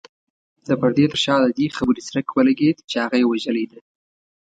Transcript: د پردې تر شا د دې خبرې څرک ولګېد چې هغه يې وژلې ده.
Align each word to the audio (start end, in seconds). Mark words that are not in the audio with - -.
د 0.67 0.69
پردې 0.81 1.05
تر 1.11 1.19
شا 1.23 1.35
د 1.41 1.47
دې 1.57 1.67
خبرې 1.77 2.01
څرک 2.07 2.27
ولګېد 2.31 2.77
چې 2.89 2.95
هغه 3.05 3.15
يې 3.21 3.25
وژلې 3.27 3.65
ده. 3.71 3.79